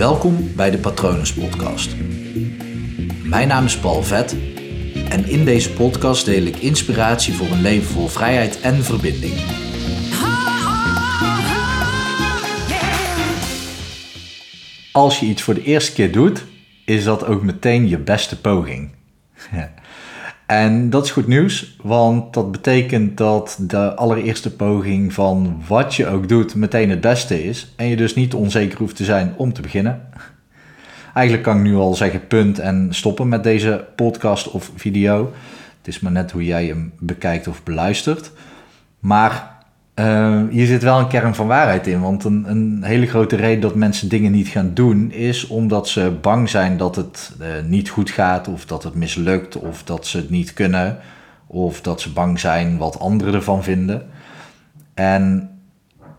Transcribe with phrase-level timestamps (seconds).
[0.00, 1.96] Welkom bij de Patronus Podcast.
[3.22, 4.36] Mijn naam is Paul Vet
[5.08, 9.34] en in deze podcast deel ik inspiratie voor een leven vol vrijheid en verbinding.
[14.92, 16.44] Als je iets voor de eerste keer doet,
[16.84, 18.90] is dat ook meteen je beste poging.
[20.50, 26.06] En dat is goed nieuws, want dat betekent dat de allereerste poging van wat je
[26.06, 27.72] ook doet meteen het beste is.
[27.76, 30.08] En je dus niet onzeker hoeft te zijn om te beginnen.
[31.14, 35.32] Eigenlijk kan ik nu al zeggen punt en stoppen met deze podcast of video.
[35.78, 38.30] Het is maar net hoe jij hem bekijkt of beluistert.
[38.98, 39.59] Maar
[39.94, 42.00] uh, hier zit wel een kern van waarheid in.
[42.00, 46.12] Want een, een, hele grote reden dat mensen dingen niet gaan doen, is omdat ze
[46.20, 50.16] bang zijn dat het uh, niet goed gaat, of dat het mislukt, of dat ze
[50.16, 50.98] het niet kunnen,
[51.46, 54.06] of dat ze bang zijn wat anderen ervan vinden.
[54.94, 55.50] En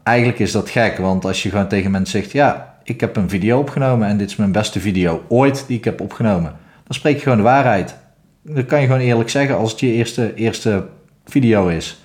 [0.03, 3.29] eigenlijk is dat gek, want als je gewoon tegen mensen zegt: Ja, ik heb een
[3.29, 7.15] video opgenomen en dit is mijn beste video ooit die ik heb opgenomen, dan spreek
[7.15, 7.95] je gewoon de waarheid.
[8.41, 10.85] Dat kan je gewoon eerlijk zeggen als het je eerste, eerste
[11.25, 12.01] video is.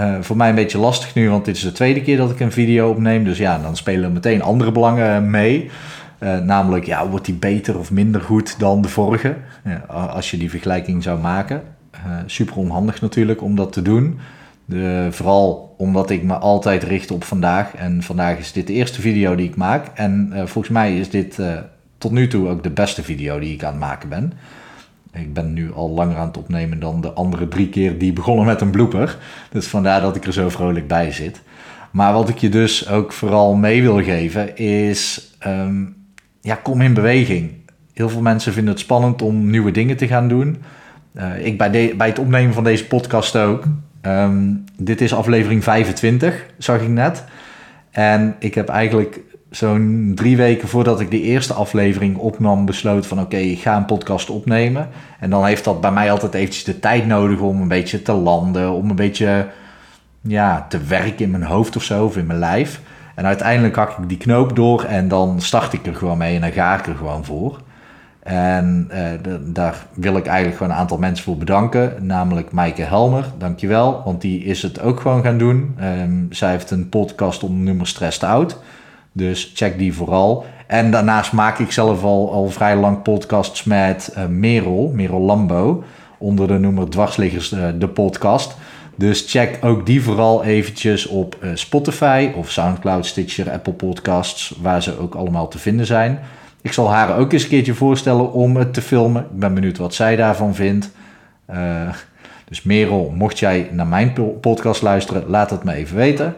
[0.00, 2.40] Uh, voor mij een beetje lastig nu, want dit is de tweede keer dat ik
[2.40, 3.24] een video opneem.
[3.24, 5.70] Dus ja, dan spelen meteen andere belangen mee.
[6.20, 9.36] Uh, namelijk, ja, wordt die beter of minder goed dan de vorige?
[9.88, 11.62] Als je die vergelijking zou maken.
[12.26, 14.18] Super onhandig natuurlijk om dat te doen.
[14.64, 17.74] De, vooral omdat ik me altijd richt op vandaag.
[17.74, 19.86] En vandaag is dit de eerste video die ik maak.
[19.94, 21.38] En volgens mij is dit
[21.98, 24.32] tot nu toe ook de beste video die ik aan het maken ben.
[25.20, 28.46] Ik ben nu al langer aan het opnemen dan de andere drie keer die begonnen
[28.46, 29.18] met een blooper.
[29.50, 31.42] Dus vandaar dat ik er zo vrolijk bij zit.
[31.90, 35.96] Maar wat ik je dus ook vooral mee wil geven is, um,
[36.40, 37.52] ja, kom in beweging.
[37.92, 40.62] Heel veel mensen vinden het spannend om nieuwe dingen te gaan doen.
[41.14, 43.64] Uh, ik bij, de, bij het opnemen van deze podcast ook.
[44.02, 47.24] Um, dit is aflevering 25, zag ik net.
[47.90, 49.20] En ik heb eigenlijk
[49.56, 53.84] zo'n drie weken voordat ik de eerste aflevering opnam, besloot van oké, ik ga een
[53.84, 54.88] podcast opnemen.
[55.20, 58.12] En dan heeft dat bij mij altijd eventjes de tijd nodig om een beetje te
[58.12, 59.46] landen, om een beetje
[60.20, 62.80] ja, te werken in mijn hoofd of zo, of in mijn lijf.
[63.14, 66.40] En uiteindelijk hak ik die knoop door en dan start ik er gewoon mee en
[66.40, 67.60] dan ga ik er gewoon voor.
[68.22, 69.02] En eh,
[69.44, 72.06] daar wil ik eigenlijk gewoon een aantal mensen voor bedanken.
[72.06, 74.02] Namelijk Maaike Helmer, dankjewel.
[74.04, 75.76] Want die is het ook gewoon gaan doen.
[75.82, 78.58] Um, zij heeft een podcast onder nummer Stressed Out.
[79.16, 80.44] Dus check die vooral.
[80.66, 85.84] En daarnaast maak ik zelf al, al vrij lang podcasts met uh, Merel, Merel Lambo,
[86.18, 88.56] onder de noemer Dwarsliggers uh, de podcast.
[88.96, 94.82] Dus check ook die vooral eventjes op uh, Spotify of Soundcloud, Stitcher, Apple Podcasts, waar
[94.82, 96.18] ze ook allemaal te vinden zijn.
[96.62, 99.22] Ik zal haar ook eens een keertje voorstellen om het te filmen.
[99.22, 100.90] Ik ben benieuwd wat zij daarvan vindt.
[102.48, 106.34] dus Merel, mocht jij naar mijn podcast luisteren, laat het me even weten.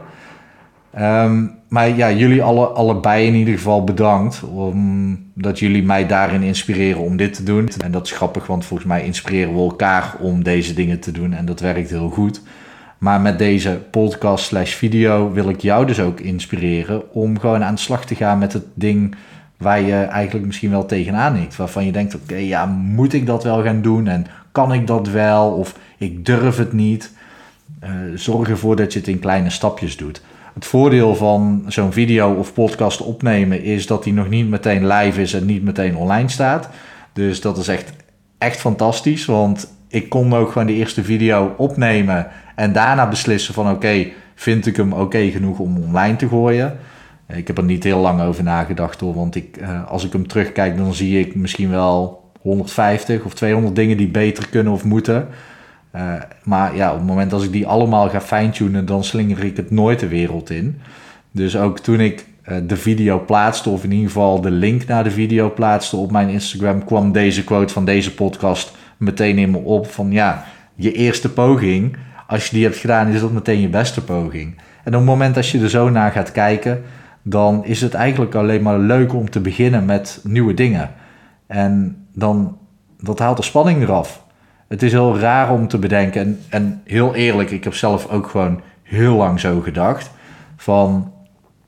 [0.98, 4.42] Um, maar ja, jullie alle, allebei in ieder geval bedankt.
[4.42, 7.68] Omdat jullie mij daarin inspireren om dit te doen.
[7.84, 11.32] En dat is grappig, want volgens mij inspireren we elkaar om deze dingen te doen.
[11.32, 12.40] En dat werkt heel goed.
[12.98, 17.74] Maar met deze podcast slash video wil ik jou dus ook inspireren om gewoon aan
[17.74, 19.14] de slag te gaan met het ding
[19.56, 21.56] waar je eigenlijk misschien wel tegenaan hikt.
[21.56, 24.06] Waarvan je denkt, oké, ja, moet ik dat wel gaan doen?
[24.06, 25.50] En kan ik dat wel?
[25.50, 27.12] Of ik durf het niet.
[27.84, 30.22] Uh, zorg ervoor dat je het in kleine stapjes doet.
[30.58, 35.20] Het voordeel van zo'n video of podcast opnemen is dat die nog niet meteen live
[35.20, 36.68] is en niet meteen online staat.
[37.12, 37.92] Dus dat is echt,
[38.38, 39.24] echt fantastisch.
[39.24, 44.66] Want ik kon ook gewoon de eerste video opnemen en daarna beslissen van oké, vind
[44.66, 46.78] ik hem oké genoeg om online te gooien.
[47.28, 50.28] Ik heb er niet heel lang over nagedacht hoor, want ik, eh, als ik hem
[50.28, 55.28] terugkijk dan zie ik misschien wel 150 of 200 dingen die beter kunnen of moeten.
[55.94, 56.12] Uh,
[56.42, 59.70] maar ja, op het moment als ik die allemaal ga fine-tunen, dan slinger ik het
[59.70, 60.80] nooit de wereld in.
[61.30, 65.04] Dus ook toen ik uh, de video plaatste, of in ieder geval de link naar
[65.04, 69.58] de video plaatste op mijn Instagram, kwam deze quote van deze podcast meteen in me
[69.58, 69.86] op.
[69.86, 70.44] Van ja,
[70.74, 71.96] je eerste poging,
[72.26, 74.56] als je die hebt gedaan, is dat meteen je beste poging.
[74.84, 76.82] En op het moment als je er zo naar gaat kijken,
[77.22, 80.90] dan is het eigenlijk alleen maar leuk om te beginnen met nieuwe dingen.
[81.46, 82.58] En dan,
[83.00, 84.26] dat haalt de spanning eraf
[84.68, 86.20] het is heel raar om te bedenken.
[86.20, 90.10] En, en heel eerlijk, ik heb zelf ook gewoon heel lang zo gedacht.
[90.56, 91.12] Van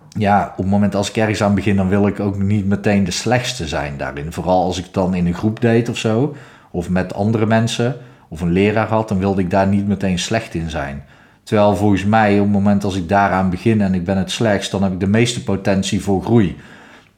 [0.09, 3.05] ja, op het moment als ik ergens aan begin, dan wil ik ook niet meteen
[3.05, 4.33] de slechtste zijn daarin.
[4.33, 6.37] Vooral als ik dan in een groep deed of zo,
[6.71, 7.97] of met andere mensen,
[8.29, 11.05] of een leraar had, dan wilde ik daar niet meteen slecht in zijn.
[11.43, 14.71] Terwijl volgens mij, op het moment als ik daaraan begin en ik ben het slechtst,
[14.71, 16.57] dan heb ik de meeste potentie voor groei.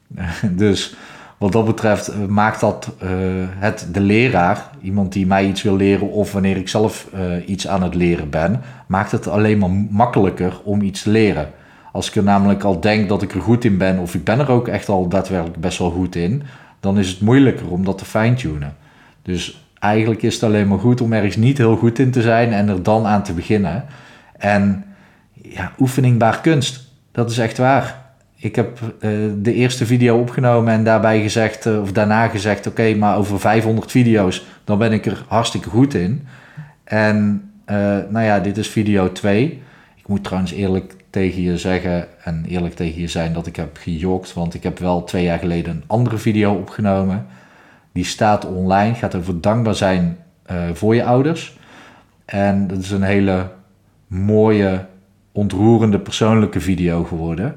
[0.51, 0.95] dus
[1.43, 3.09] wat dat betreft eh, maakt dat uh,
[3.47, 7.67] het de leraar, iemand die mij iets wil leren of wanneer ik zelf uh, iets
[7.67, 11.49] aan het leren ben, maakt het alleen maar makkelijker om iets te leren.
[11.91, 14.39] Als ik er namelijk al denk dat ik er goed in ben, of ik ben
[14.39, 16.43] er ook echt al daadwerkelijk best wel goed in,
[16.79, 18.75] dan is het moeilijker om dat te fine-tunen.
[19.21, 22.53] Dus eigenlijk is het alleen maar goed om ergens niet heel goed in te zijn
[22.53, 23.85] en er dan aan te beginnen.
[24.37, 24.85] En
[25.33, 26.91] ja, oefening kunst.
[27.11, 28.02] Dat is echt waar.
[28.43, 32.95] Ik heb uh, de eerste video opgenomen en daarbij gezegd, uh, of daarna gezegd: Oké,
[32.95, 36.27] maar over 500 video's, dan ben ik er hartstikke goed in.
[36.83, 37.75] En uh,
[38.09, 39.61] nou ja, dit is video 2.
[39.95, 43.77] Ik moet trouwens eerlijk tegen je zeggen en eerlijk tegen je zijn dat ik heb
[43.77, 47.25] gejokt, want ik heb wel twee jaar geleden een andere video opgenomen.
[47.91, 50.17] Die staat online, gaat over dankbaar zijn
[50.73, 51.57] voor je ouders.
[52.25, 53.49] En dat is een hele
[54.07, 54.85] mooie,
[55.31, 57.55] ontroerende persoonlijke video geworden.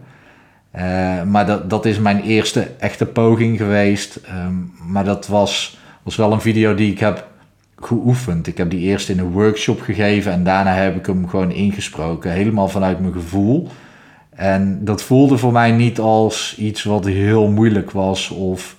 [0.76, 4.20] Uh, maar dat, dat is mijn eerste echte poging geweest.
[4.46, 7.28] Um, maar dat was, was wel een video die ik heb
[7.76, 8.46] geoefend.
[8.46, 12.30] Ik heb die eerst in een workshop gegeven en daarna heb ik hem gewoon ingesproken.
[12.30, 13.68] Helemaal vanuit mijn gevoel.
[14.30, 18.76] En dat voelde voor mij niet als iets wat heel moeilijk was of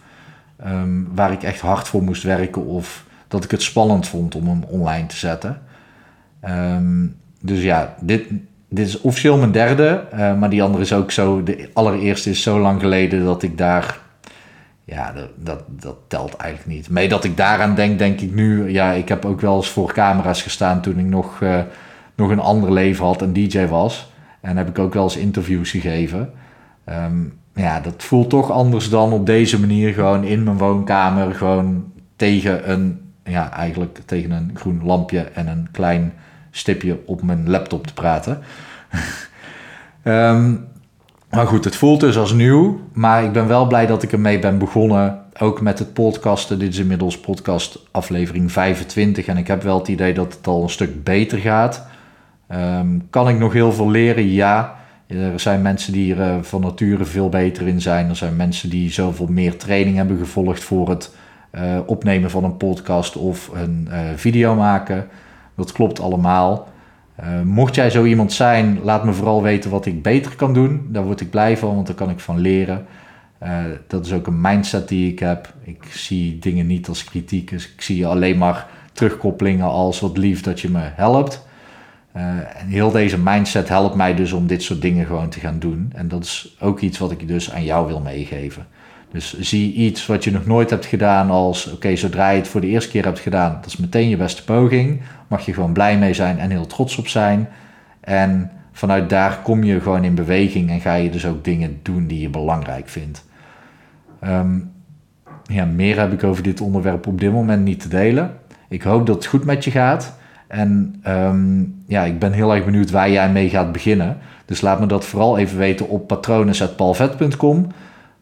[0.66, 4.48] um, waar ik echt hard voor moest werken of dat ik het spannend vond om
[4.48, 5.62] hem online te zetten.
[6.50, 8.26] Um, dus ja, dit,
[8.70, 11.44] dit is officieel mijn derde, uh, maar die andere is ook zo.
[11.44, 14.00] De allereerste is zo lang geleden dat ik daar.
[14.84, 16.90] Ja, dat, dat, dat telt eigenlijk niet.
[16.90, 18.72] Mee dat ik daaraan denk, denk ik nu.
[18.72, 21.60] Ja, ik heb ook wel eens voor camera's gestaan toen ik nog, uh,
[22.16, 24.12] nog een ander leven had en DJ was.
[24.42, 26.32] En heb ik ook wel eens interviews gegeven.
[26.90, 31.36] Um, ja, dat voelt toch anders dan op deze manier gewoon in mijn woonkamer.
[31.36, 36.14] Gewoon tegen een, ja, eigenlijk tegen een groen lampje en een klein
[36.58, 38.40] stipje op mijn laptop te praten.
[40.04, 40.68] um,
[41.32, 42.80] maar goed, het voelt dus als nieuw.
[42.94, 45.20] Maar ik ben wel blij dat ik ermee ben begonnen.
[45.40, 46.60] Ook met het podcasten.
[46.60, 49.26] Dit is inmiddels podcast aflevering 25.
[49.26, 51.88] En ik heb wel het idee dat het al een stuk beter gaat.
[52.52, 54.32] Um, kan ik nog heel veel leren?
[54.32, 54.76] Ja.
[55.08, 58.10] Er zijn mensen die er uh, van nature veel beter in zijn.
[58.10, 61.16] Er zijn mensen die zoveel meer training hebben gevolgd voor het
[61.56, 65.08] uh, opnemen van een podcast of een uh, video maken.
[65.58, 66.68] Dat klopt allemaal.
[67.20, 70.88] Uh, mocht jij zo iemand zijn, laat me vooral weten wat ik beter kan doen.
[70.90, 72.86] Daar word ik blij van, want daar kan ik van leren.
[73.44, 75.54] Uh, dat is ook een mindset die ik heb.
[75.64, 80.42] Ik zie dingen niet als kritiek, dus ik zie alleen maar terugkoppelingen als wat lief
[80.42, 81.46] dat je me helpt.
[82.16, 82.24] Uh,
[82.62, 85.92] en heel deze mindset helpt mij dus om dit soort dingen gewoon te gaan doen.
[85.96, 88.68] En dat is ook iets wat ik dus aan jou wil meegeven.
[89.12, 92.62] Dus zie iets wat je nog nooit hebt gedaan als, oké, zodra je het voor
[92.62, 95.02] de eerste keer hebt gedaan, dat is meteen je beste poging.
[95.28, 97.50] Mag je gewoon blij mee zijn en heel trots op zijn.
[98.00, 102.08] En vanuit daar kom je gewoon in beweging en ga je dus ook dingen doen
[102.08, 103.26] die je belangrijk vindt.
[104.24, 104.72] Um,
[105.44, 108.38] ja, meer heb ik over dit onderwerp op dit moment niet te delen.
[108.70, 110.18] Ik hoop dat het goed met je gaat.
[110.48, 114.18] En um, ja, ik ben heel erg benieuwd waar jij mee gaat beginnen.
[114.46, 117.68] Dus laat me dat vooral even weten op patronen.palvet.com.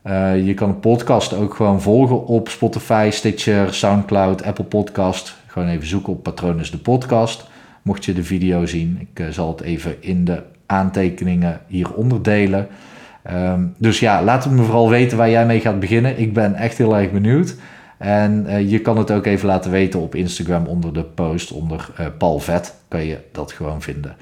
[0.08, 5.36] Uh, je kan de podcast ook gewoon volgen op Spotify, Stitcher, Soundcloud, Apple Podcast.
[5.48, 7.46] Gewoon even zoeken op Patronus de podcast.
[7.82, 12.68] Mocht je de video zien, ik uh, zal het even in de aantekeningen hieronder delen.
[13.32, 16.20] Um, dus ja, laat me vooral weten waar jij mee gaat beginnen.
[16.20, 17.56] Ik ben echt heel erg benieuwd.
[17.98, 21.90] En uh, je kan het ook even laten weten op Instagram onder de post, onder
[22.00, 24.16] uh, Paul Vet, kan je dat gewoon vinden.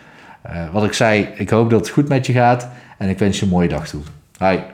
[0.71, 3.45] wat ik zei, ik hoop dat het goed met je gaat en ik wens je
[3.45, 4.01] een mooie dag toe.
[4.37, 4.72] Hoi.